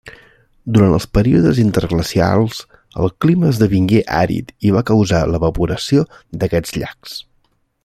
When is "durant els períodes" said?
0.77-1.59